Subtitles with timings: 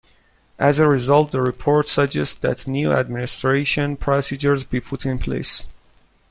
[0.57, 5.67] As a result, the report suggests that new administration procedures be put in place.